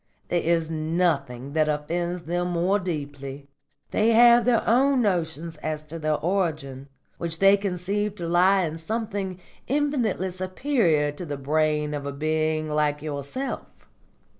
[0.29, 3.47] There is nothing that offends them more deeply.
[3.91, 6.89] They have their own notions as to their origin,
[7.19, 12.67] which they conceive to lie in something infinitely superior to the brain of a being
[12.67, 13.67] like yourself.